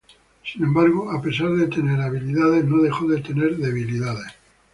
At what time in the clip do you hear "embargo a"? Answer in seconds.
0.63-1.21